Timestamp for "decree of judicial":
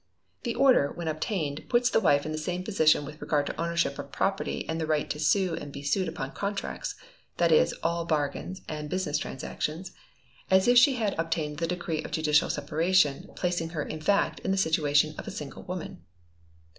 11.67-12.49